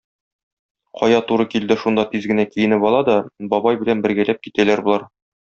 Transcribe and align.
Кая 1.01 1.19
туры 1.31 1.45
килде, 1.51 1.77
шунда 1.81 2.05
тиз 2.13 2.25
генә 2.31 2.47
киенеп 2.55 2.87
ала 2.93 3.03
да, 3.11 3.19
бабай 3.53 3.79
белән 3.83 4.03
бергәләп 4.09 4.43
китәләр 4.49 4.85
болар. 4.91 5.07